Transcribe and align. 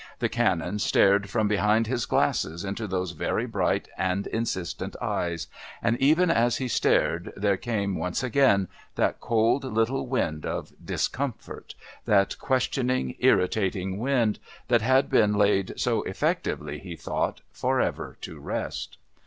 The 0.17 0.29
Canon 0.29 0.79
stared 0.79 1.29
from 1.29 1.47
behind 1.47 1.85
his 1.85 2.07
glasses 2.07 2.65
into 2.65 2.87
those 2.87 3.11
very 3.11 3.45
bright 3.45 3.87
and 3.95 4.25
insistent 4.25 4.95
eyes, 4.99 5.45
and 5.79 5.95
even 5.99 6.31
as 6.31 6.57
he 6.57 6.67
stared 6.67 7.31
there 7.37 7.55
came 7.55 7.95
once 7.95 8.23
again 8.23 8.67
that 8.95 9.19
cold 9.19 9.63
little 9.63 10.07
wind 10.07 10.43
of 10.43 10.73
discomfort, 10.83 11.75
that 12.05 12.39
questioning, 12.39 13.13
irritating 13.19 13.99
wind, 13.99 14.39
that 14.69 14.81
had 14.81 15.07
been 15.07 15.33
laid 15.33 15.79
so 15.79 16.01
effectively, 16.01 16.79
he 16.79 16.95
thought, 16.95 17.41
for 17.51 17.79
ever 17.79 18.17
to 18.21 18.39
rest. 18.39 18.97